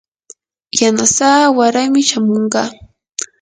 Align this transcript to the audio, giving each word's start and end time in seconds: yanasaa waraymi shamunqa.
yanasaa 0.79 1.41
waraymi 1.57 2.01
shamunqa. 2.09 2.61